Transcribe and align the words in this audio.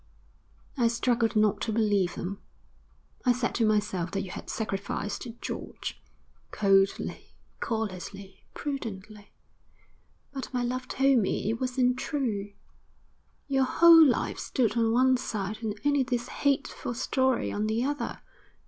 I 0.79 0.87
struggled 0.87 1.35
not 1.35 1.61
to 1.61 1.71
believe 1.71 2.15
them, 2.15 2.39
I 3.23 3.33
said 3.33 3.53
to 3.53 3.67
myself 3.67 4.09
that 4.13 4.21
you 4.23 4.31
had 4.31 4.49
sacrificed 4.49 5.27
George, 5.41 6.01
coldly, 6.49 7.35
callously, 7.61 8.43
prudently, 8.55 9.31
but 10.33 10.51
my 10.51 10.63
love 10.63 10.87
told 10.87 11.19
me 11.19 11.51
it 11.51 11.61
wasn't 11.61 11.97
true. 11.99 12.51
Your 13.47 13.65
whole 13.65 14.03
life 14.03 14.39
stood 14.39 14.75
on 14.75 14.91
one 14.91 15.17
side 15.17 15.59
and 15.61 15.79
only 15.85 16.01
this 16.01 16.29
hateful 16.29 16.95
story 16.95 17.51
on 17.51 17.67
the 17.67 17.83
other. 17.83 18.23